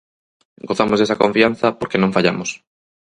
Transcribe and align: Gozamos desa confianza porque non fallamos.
Gozamos 0.69 0.97
desa 0.99 1.19
confianza 1.23 1.67
porque 1.79 2.01
non 2.01 2.13
fallamos. 2.15 2.49